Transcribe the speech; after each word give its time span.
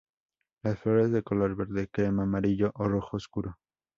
Las 0.63 0.79
flores 0.79 1.11
de 1.11 1.21
color 1.21 1.55
verde-crema-amarillo 1.55 2.71
o 2.73 2.87
rojo 2.87 3.17
oscuro. 3.17 3.59